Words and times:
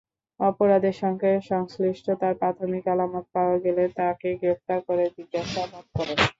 অপরাধের 0.39 0.95
সঙ্গে 1.01 1.31
সংশ্লিষ্টতার 1.49 2.33
প্রাথমিক 2.41 2.83
আলামত 2.93 3.25
পাওয়া 3.35 3.55
গেলে 3.65 3.83
তাকে 3.97 4.29
গ্রেফতার 4.41 4.79
করে 4.87 5.03
জিজ্ঞাসাবাদ 5.17 5.85
করে। 5.97 6.13